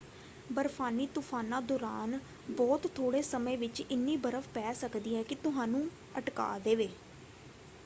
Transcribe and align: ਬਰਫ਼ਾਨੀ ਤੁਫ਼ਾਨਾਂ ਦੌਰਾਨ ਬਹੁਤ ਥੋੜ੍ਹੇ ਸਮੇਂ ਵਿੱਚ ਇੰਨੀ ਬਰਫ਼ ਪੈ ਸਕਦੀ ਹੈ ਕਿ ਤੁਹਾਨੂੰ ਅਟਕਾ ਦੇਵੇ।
ਬਰਫ਼ਾਨੀ 0.49 1.05
ਤੁਫ਼ਾਨਾਂ 1.07 1.61
ਦੌਰਾਨ 1.61 2.17
ਬਹੁਤ 2.51 2.87
ਥੋੜ੍ਹੇ 2.95 3.21
ਸਮੇਂ 3.21 3.57
ਵਿੱਚ 3.57 3.81
ਇੰਨੀ 3.81 4.15
ਬਰਫ਼ 4.19 4.47
ਪੈ 4.53 4.73
ਸਕਦੀ 4.73 5.15
ਹੈ 5.15 5.23
ਕਿ 5.23 5.35
ਤੁਹਾਨੂੰ 5.37 5.87
ਅਟਕਾ 6.17 6.57
ਦੇਵੇ। 6.59 6.89